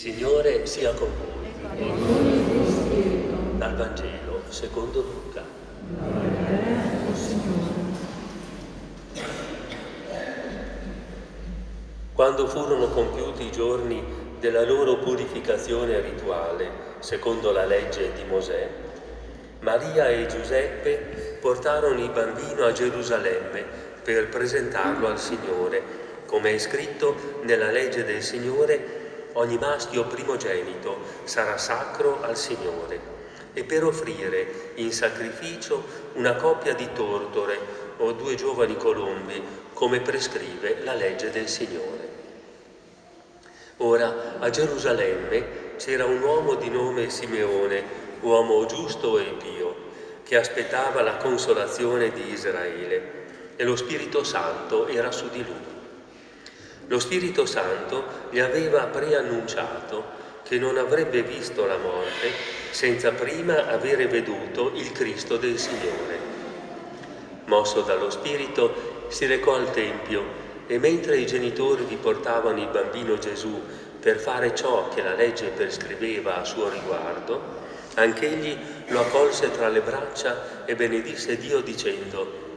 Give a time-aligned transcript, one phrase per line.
[0.00, 1.52] Signore sia con voi.
[3.58, 5.42] Dal Vangelo secondo Luca.
[12.14, 14.02] Quando furono compiuti i giorni
[14.40, 16.70] della loro purificazione rituale,
[17.00, 18.70] secondo la legge di Mosè,
[19.58, 23.62] Maria e Giuseppe portarono il bambino a Gerusalemme
[24.02, 25.82] per presentarlo al Signore,
[26.24, 28.99] come è scritto nella legge del Signore
[29.34, 33.18] ogni maschio primogenito sarà sacro al Signore
[33.52, 37.58] e per offrire in sacrificio una coppia di tortore
[37.98, 42.08] o due giovani colombi, come prescrive la legge del Signore.
[43.78, 47.82] Ora a Gerusalemme c'era un uomo di nome Simeone,
[48.20, 49.74] uomo giusto e pio,
[50.22, 53.18] che aspettava la consolazione di Israele
[53.56, 55.79] e lo Spirito Santo era su di lui.
[56.90, 62.32] Lo Spirito Santo gli aveva preannunciato che non avrebbe visto la morte
[62.70, 66.18] senza prima avere veduto il Cristo del Signore.
[67.44, 70.24] Mosso dallo Spirito, si recò al Tempio
[70.66, 73.62] e mentre i genitori vi portavano il bambino Gesù
[74.00, 77.40] per fare ciò che la legge prescriveva a suo riguardo,
[77.94, 78.56] anch'egli
[78.88, 82.49] lo accolse tra le braccia e benedisse Dio dicendo,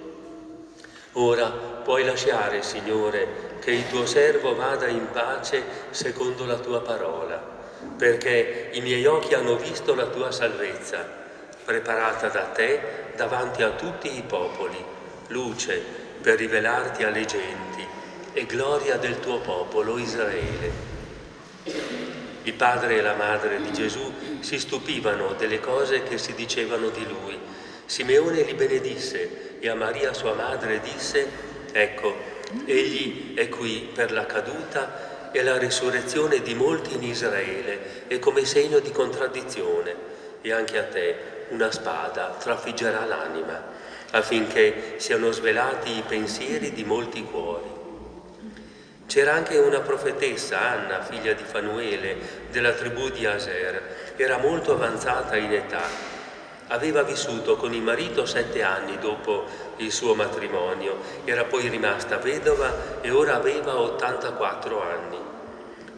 [1.14, 7.40] Ora puoi lasciare, Signore, che il tuo servo vada in pace secondo la tua parola,
[7.96, 11.08] perché i miei occhi hanno visto la tua salvezza,
[11.64, 12.82] preparata da te
[13.16, 14.84] davanti a tutti i popoli,
[15.28, 15.80] luce
[16.20, 17.86] per rivelarti alle genti
[18.34, 20.72] e gloria del tuo popolo Israele.
[22.42, 27.06] Il padre e la madre di Gesù si stupivano delle cose che si dicevano di
[27.08, 27.40] lui.
[27.86, 31.26] Simeone li benedisse e a Maria sua madre disse,
[31.72, 32.14] ecco,
[32.66, 38.44] Egli è qui per la caduta e la risurrezione di molti in Israele e come
[38.44, 39.96] segno di contraddizione.
[40.42, 41.16] E anche a te
[41.52, 43.64] una spada trafiggerà l'anima,
[44.12, 47.72] affinché siano svelati i pensieri di molti cuori.
[49.08, 52.18] C'era anche una profetessa, Anna, figlia di Fanuele,
[52.52, 54.14] della tribù di Aser.
[54.18, 56.13] Era molto avanzata in età
[56.74, 59.46] Aveva vissuto con il marito sette anni dopo
[59.78, 65.18] il suo matrimonio, era poi rimasta vedova e ora aveva 84 anni.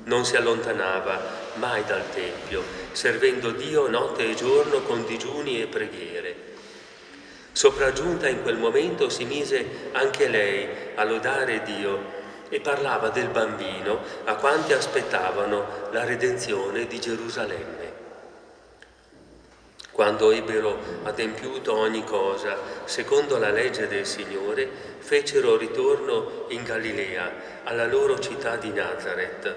[0.03, 1.17] Non si allontanava
[1.53, 6.35] mai dal Tempio, servendo Dio notte e giorno con digiuni e preghiere.
[7.53, 14.01] Sopraggiunta in quel momento si mise anche lei a lodare Dio e parlava del bambino
[14.25, 17.94] a quanti aspettavano la redenzione di Gerusalemme.
[19.95, 27.87] Quando ebbero adempiuto ogni cosa, secondo la legge del Signore, fecero ritorno in Galilea, alla
[27.87, 29.55] loro città di Nazareth.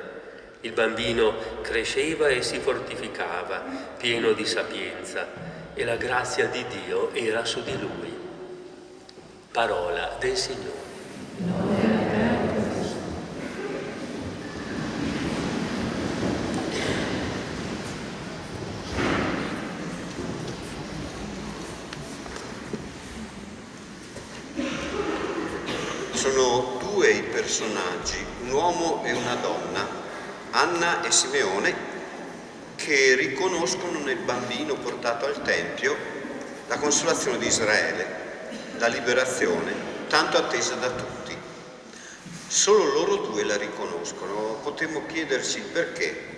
[0.60, 3.65] Il bambino cresceva e si fortificava,
[3.97, 5.27] pieno di sapienza,
[5.75, 8.16] e la grazia di Dio era su di lui.
[9.50, 10.78] Parola del Signore.
[27.48, 29.88] personaggi, un uomo e una donna,
[30.50, 31.75] Anna e Simeone,
[32.77, 33.15] che
[34.08, 35.96] riconoscono nel bambino portato al Tempio
[36.69, 38.06] la consolazione di Israele,
[38.78, 41.36] la liberazione tanto attesa da tutti.
[42.47, 46.36] Solo loro due la riconoscono, potremmo chiederci perché.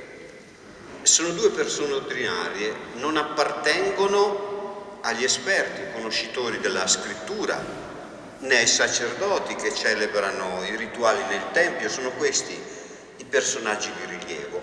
[1.03, 7.63] Sono due persone ordinarie, non appartengono agli esperti, conoscitori della scrittura,
[8.41, 12.61] né ai sacerdoti che celebrano i rituali nel Tempio, sono questi
[13.17, 14.61] i personaggi di rilievo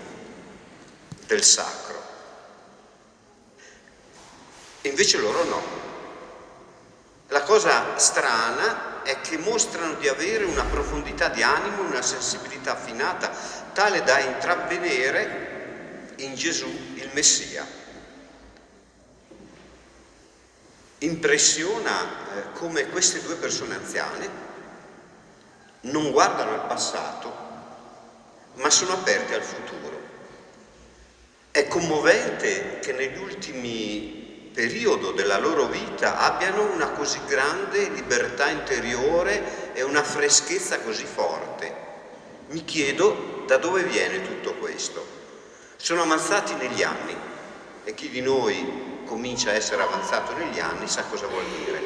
[1.26, 1.98] del sacro.
[4.80, 5.62] E invece loro no.
[7.28, 13.30] La cosa strana è che mostrano di avere una profondità di animo, una sensibilità affinata,
[13.72, 17.86] tale da intravedere in Gesù il Messia.
[21.00, 24.28] impressiona eh, come queste due persone anziane
[25.82, 27.32] non guardano al passato,
[28.54, 30.00] ma sono aperte al futuro.
[31.52, 34.17] È commovente che negli ultimi
[34.58, 41.72] periodi della loro vita abbiano una così grande libertà interiore e una freschezza così forte.
[42.48, 45.06] Mi chiedo da dove viene tutto questo.
[45.76, 47.16] Sono avanzati negli anni
[47.84, 51.80] e chi di noi comincia a essere avanzato negli anni sa cosa vuol dire.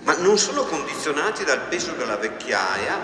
[0.00, 2.98] Ma non sono condizionati dal peso della vecchiaia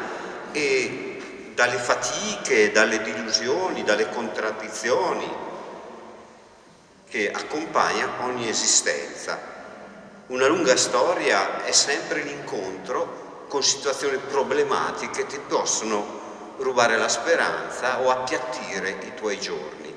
[0.51, 5.47] e dalle fatiche, dalle delusioni, dalle contraddizioni
[7.09, 9.57] che accompagna ogni esistenza.
[10.27, 18.01] Una lunga storia è sempre l'incontro con situazioni problematiche che ti possono rubare la speranza
[18.01, 19.95] o appiattire i tuoi giorni.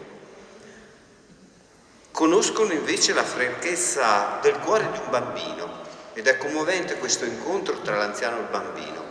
[2.12, 5.80] Conoscono invece la franchezza del cuore di un bambino
[6.13, 9.02] ed è commovente questo incontro tra l'anziano e il bambino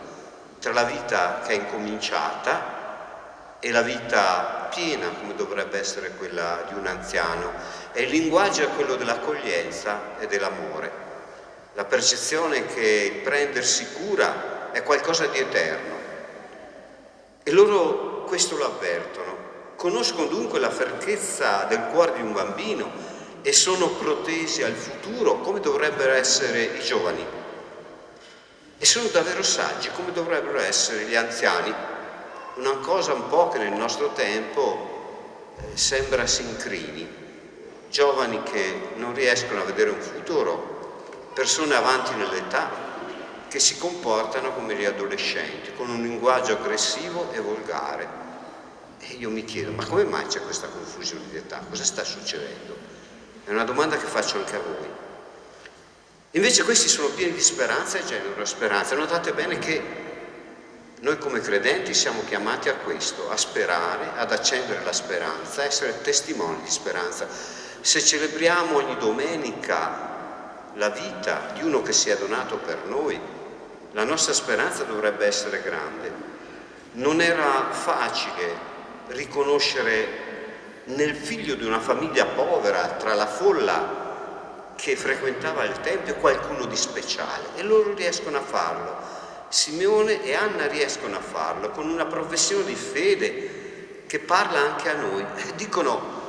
[0.60, 2.78] tra la vita che è incominciata
[3.60, 7.52] e la vita piena come dovrebbe essere quella di un anziano.
[7.92, 10.90] E il linguaggio è quello dell'accoglienza e dell'amore.
[11.74, 15.94] La percezione che il prendersi cura è qualcosa di eterno.
[17.42, 19.48] E loro questo lo avvertono.
[19.76, 22.90] Conoscono dunque la franchezza del cuore di un bambino
[23.42, 27.38] e sono protesi al futuro come dovrebbero essere i giovani
[28.82, 31.72] e sono davvero saggi come dovrebbero essere gli anziani.
[32.54, 37.06] Una cosa un po' che nel nostro tempo eh, sembra si incrini,
[37.90, 42.88] giovani che non riescono a vedere un futuro, persone avanti nell'età
[43.48, 48.08] che si comportano come gli adolescenti, con un linguaggio aggressivo e volgare.
[49.00, 51.60] E io mi chiedo, ma come mai c'è questa confusione di età?
[51.68, 52.76] Cosa sta succedendo?
[53.44, 54.88] È una domanda che faccio anche a voi.
[56.32, 58.94] Invece questi sono pieni di speranza e generano speranza.
[58.94, 59.82] Notate bene che
[61.00, 66.02] noi come credenti siamo chiamati a questo, a sperare, ad accendere la speranza, a essere
[66.02, 67.26] testimoni di speranza.
[67.82, 70.08] Se celebriamo ogni domenica
[70.74, 73.18] la vita di uno che si è donato per noi,
[73.92, 76.12] la nostra speranza dovrebbe essere grande.
[76.92, 78.68] Non era facile
[79.08, 80.28] riconoscere
[80.84, 86.76] nel figlio di una famiglia povera, tra la folla che frequentava il Tempio qualcuno di
[86.76, 88.96] speciale e loro riescono a farlo.
[89.48, 94.94] Simeone e Anna riescono a farlo con una professione di fede che parla anche a
[94.94, 95.24] noi.
[95.56, 96.19] Dicono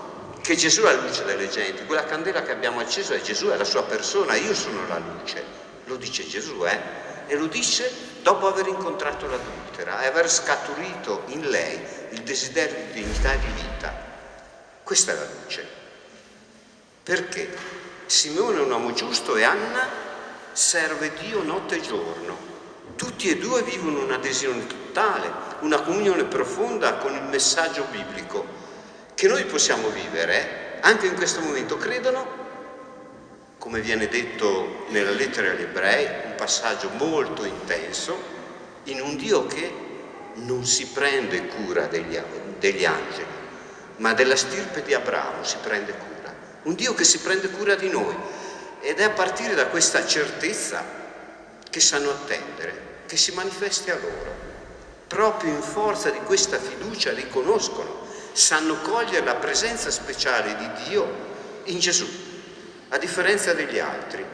[0.41, 3.57] che Gesù è la luce delle genti, quella candela che abbiamo acceso è Gesù, è
[3.57, 5.43] la sua persona, io sono la luce.
[5.85, 6.79] Lo dice Gesù, eh?
[7.27, 7.91] E lo dice
[8.21, 11.79] dopo aver incontrato l'adultera e aver scaturito in lei
[12.09, 13.93] il desiderio di dignità e di vita.
[14.83, 15.67] Questa è la luce.
[17.03, 17.49] Perché?
[18.05, 19.87] Simeone è un uomo giusto e Anna
[20.51, 22.49] serve Dio notte e giorno.
[22.95, 28.60] Tutti e due vivono un'adesione totale, una comunione profonda con il messaggio biblico
[29.21, 31.77] che noi possiamo vivere anche in questo momento.
[31.77, 32.25] Credono,
[33.59, 38.17] come viene detto nella lettera agli ebrei, un passaggio molto intenso,
[38.85, 39.71] in un Dio che
[40.37, 42.19] non si prende cura degli,
[42.57, 43.29] degli angeli,
[43.97, 46.09] ma della stirpe di Abramo si prende cura
[46.63, 48.15] un Dio che si prende cura di noi
[48.79, 50.83] ed è a partire da questa certezza
[51.69, 54.33] che sanno attendere, che si manifesti a loro.
[55.05, 61.29] Proprio in forza di questa fiducia riconoscono, sanno cogliere la presenza speciale di Dio
[61.65, 62.07] in Gesù,
[62.89, 64.25] a differenza degli altri.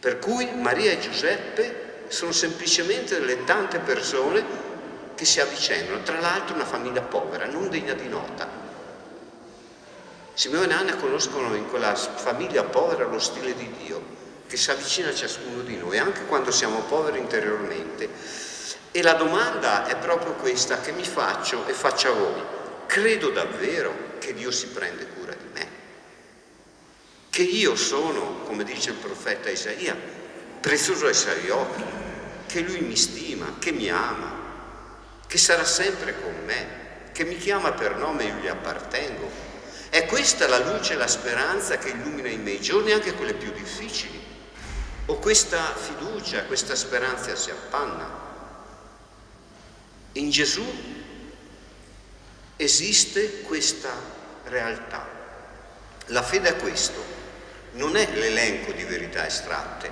[0.00, 4.44] Per cui Maria e Giuseppe sono semplicemente delle tante persone
[5.14, 8.62] che si avvicendano, tra l'altro una famiglia povera, non degna di nota,
[10.36, 14.02] Simeone e Anna conoscono in quella famiglia povera lo stile di Dio
[14.48, 18.08] che si avvicina a ciascuno di noi, anche quando siamo poveri interiormente.
[18.96, 22.42] E la domanda è proprio questa che mi faccio e faccio a voi.
[22.86, 25.68] Credo davvero che Dio si prende cura di me?
[27.28, 29.96] Che io sono, come dice il profeta Isaia,
[30.60, 31.82] prezioso ai suoi occhi,
[32.46, 34.32] che Lui mi stima, che mi ama,
[35.26, 39.28] che sarà sempre con me, che mi chiama per nome e io gli appartengo,
[39.90, 43.50] è questa la luce e la speranza che illumina i miei giorni, anche quelle più
[43.50, 44.22] difficili.
[45.06, 48.33] O questa fiducia, questa speranza si appanna.
[50.16, 50.64] In Gesù
[52.56, 53.90] esiste questa
[54.44, 55.04] realtà.
[56.06, 57.02] La fede è questo,
[57.72, 59.90] non è l'elenco di verità estratte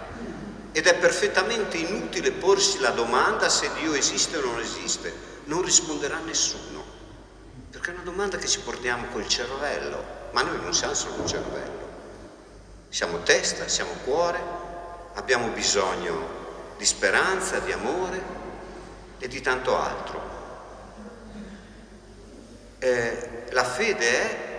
[0.70, 5.12] ed è perfettamente inutile porsi la domanda se Dio esiste o non esiste,
[5.44, 6.84] non risponderà nessuno.
[7.70, 11.26] Perché è una domanda che ci portiamo col cervello, ma noi non siamo solo un
[11.26, 11.90] cervello.
[12.90, 14.38] Siamo testa, siamo cuore,
[15.14, 18.41] abbiamo bisogno di speranza, di amore
[19.22, 20.20] e di tanto altro.
[22.80, 24.50] Eh, la fede è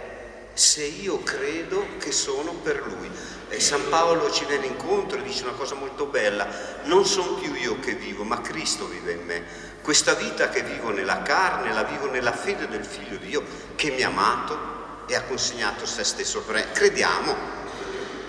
[0.54, 3.12] se io credo che sono per Lui.
[3.50, 6.48] E San Paolo ci viene incontro e dice una cosa molto bella,
[6.84, 9.44] non sono più io che vivo, ma Cristo vive in me.
[9.82, 13.44] Questa vita che vivo nella carne la vivo nella fede del Figlio di Dio
[13.76, 16.72] che mi ha amato e ha consegnato se stesso per me.
[16.72, 17.36] Crediamo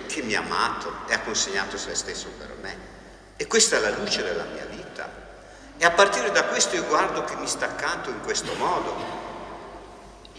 [0.07, 2.77] che mi ha amato e ha consegnato se stesso per me.
[3.37, 4.74] E questa è la luce della mia vita.
[5.77, 8.95] E a partire da questo io guardo che mi sta accanto in questo modo.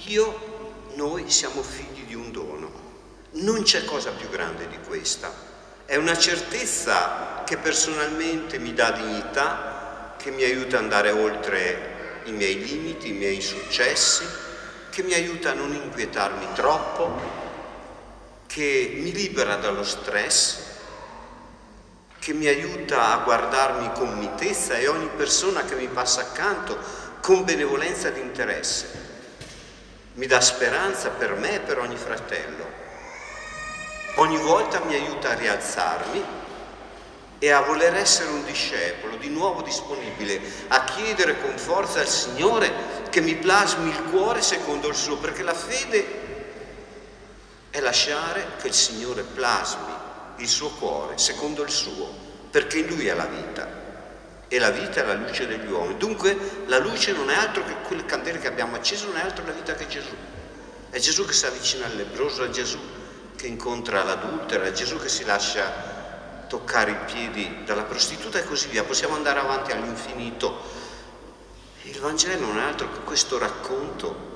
[0.07, 0.55] Io,
[0.95, 2.71] noi siamo figli di un dono.
[3.33, 5.31] Non c'è cosa più grande di questa.
[5.85, 12.33] È una certezza che personalmente mi dà dignità, che mi aiuta ad andare oltre i
[12.33, 14.25] miei limiti, i miei successi,
[14.91, 17.45] che mi aiuta a non inquietarmi troppo,
[18.47, 20.66] che mi libera dallo stress,
[22.27, 26.77] che mi aiuta a guardarmi con mitezza e ogni persona che mi passa accanto
[27.21, 28.89] con benevolenza di interesse.
[30.15, 32.69] Mi dà speranza per me e per ogni fratello.
[34.17, 36.25] Ogni volta mi aiuta a rialzarmi
[37.39, 42.73] e a voler essere un discepolo, di nuovo disponibile a chiedere con forza al Signore
[43.09, 46.05] che mi plasmi il cuore secondo il suo, perché la fede
[47.71, 49.96] è lasciare che il Signore plasmi
[50.37, 52.09] il suo cuore secondo il suo,
[52.51, 53.85] perché in Lui è la vita
[54.49, 55.97] e la vita è la luce degli uomini.
[55.97, 59.45] Dunque la luce non è altro che quel candele che abbiamo acceso, non è altro
[59.45, 60.15] la vita che Gesù.
[60.91, 62.79] È Gesù che si avvicina al lebroso, è Gesù
[63.37, 68.69] che incontra l'adultera, è Gesù che si lascia toccare i piedi dalla prostituta e così
[68.69, 68.85] via.
[68.85, 70.85] Possiamo andare avanti all'infinito.
[71.83, 74.35] Il Vangelo non è altro che questo racconto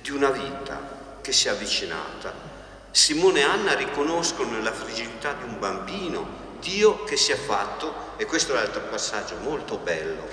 [0.00, 2.49] di una vita che si è avvicinata.
[2.90, 8.26] Simone e Anna riconoscono nella fragilità di un bambino Dio che si è fatto, e
[8.26, 10.26] questo è l'altro passaggio molto bello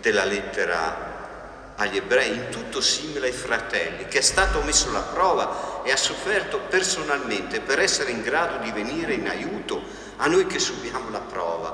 [0.00, 5.82] della lettera agli ebrei, in tutto simile ai fratelli, che è stato messo alla prova
[5.82, 9.82] e ha sofferto personalmente per essere in grado di venire in aiuto
[10.16, 11.70] a noi che subiamo la prova.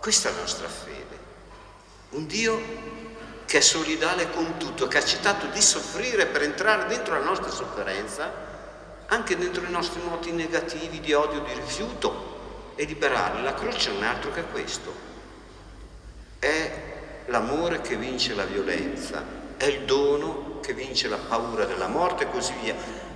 [0.00, 1.18] Questa è la nostra fede.
[2.10, 2.86] Un Dio
[3.44, 7.50] che è solidale con tutto, che ha accettato di soffrire per entrare dentro la nostra
[7.50, 8.47] sofferenza,
[9.08, 13.42] anche dentro i nostri moti negativi di odio, di rifiuto e liberarli.
[13.42, 14.92] La croce non è altro che questo.
[16.38, 19.24] È l'amore che vince la violenza,
[19.56, 22.74] è il dono che vince la paura della morte e così via.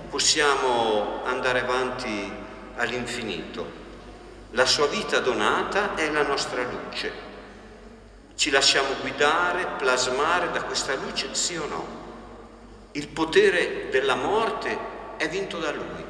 [0.09, 2.31] Possiamo andare avanti
[2.75, 3.81] all'infinito.
[4.51, 7.31] La sua vita donata è la nostra luce
[8.35, 12.01] ci lasciamo guidare, plasmare da questa luce, sì o no?
[12.93, 14.77] Il potere della morte
[15.17, 16.03] è vinto da Lui.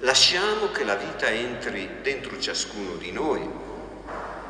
[0.00, 3.48] Lasciamo che la vita entri dentro ciascuno di noi.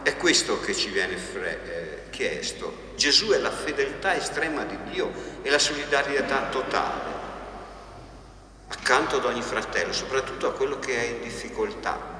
[0.02, 2.84] È questo che ci viene fre- eh, chiesto.
[2.96, 5.12] Gesù è la fedeltà estrema di Dio
[5.42, 7.10] e la solidarietà totale,
[8.68, 12.14] accanto ad ogni fratello, soprattutto a quello che è in difficoltà.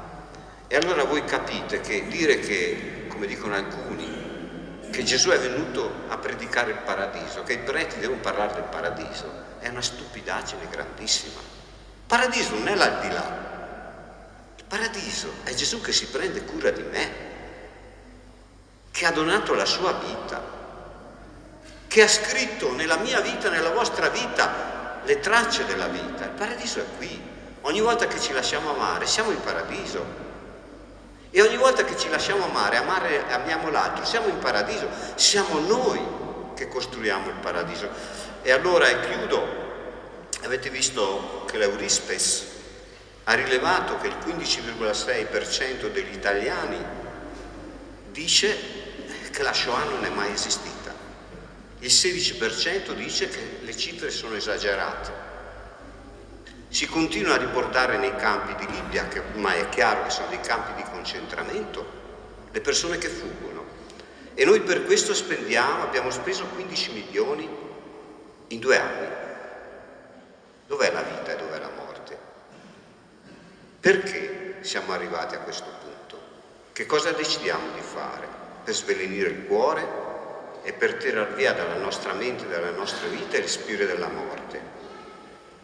[0.69, 6.19] E allora voi capite che dire che, come dicono alcuni, che Gesù è venuto a
[6.19, 11.56] predicare il paradiso, che i preti devono parlare del paradiso, è una stupidaggine grandissima.
[12.07, 13.45] Paradiso non è l'aldilà,
[14.57, 17.13] il paradiso è Gesù che si prende cura di me,
[18.93, 20.41] che ha donato la sua vita,
[21.89, 26.25] che ha scritto nella mia vita, nella vostra vita, le tracce della vita.
[26.25, 27.21] Il paradiso è qui.
[27.63, 30.05] Ogni volta che ci lasciamo amare, siamo in paradiso.
[31.31, 36.01] E ogni volta che ci lasciamo amare, amare amiamo l'altro, siamo in paradiso, siamo noi
[36.55, 37.89] che costruiamo il paradiso.
[38.43, 39.66] E allora, e chiudo,
[40.47, 42.47] avete visto che l'Eurispes
[43.25, 46.79] ha rilevato che il 15,6% degli italiani
[48.13, 48.57] dice
[49.33, 50.95] che la Shoah non è mai esistita.
[51.81, 55.25] Il 16% dice che le cifre sono esagerate.
[56.69, 60.41] Si continua a riportare nei campi di Libia, che ormai è chiaro che sono dei
[60.41, 61.85] campi di concentramento,
[62.53, 63.65] le persone che fuggono.
[64.35, 67.49] E noi per questo spendiamo, abbiamo speso 15 milioni
[68.49, 69.25] in due anni.
[70.67, 72.19] Dov'è la vita e dov'è la morte?
[73.87, 76.19] Perché siamo arrivati a questo punto?
[76.73, 78.27] Che cosa decidiamo di fare?
[78.65, 79.87] Per svelenire il cuore
[80.65, 84.61] e per tirar via dalla nostra mente, dalla nostra vita il spirito della morte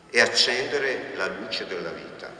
[0.08, 2.30] e accendere la luce della vita.